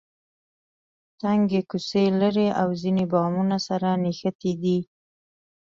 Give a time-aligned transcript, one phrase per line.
[1.19, 4.77] تنګې کوڅې لري او ځینې بامونه سره نښتي دي.